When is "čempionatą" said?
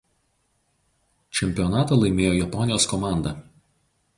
1.39-1.99